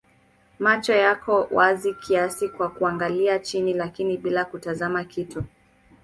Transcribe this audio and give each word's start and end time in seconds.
Macho 0.59 0.93
yako 0.93 1.47
wazi 1.51 1.93
kiasi 1.93 2.49
kwa 2.49 2.69
kuangalia 2.69 3.39
chini 3.39 3.73
lakini 3.73 4.17
bila 4.17 4.45
kutazama 4.45 5.03
kitu. 5.03 5.43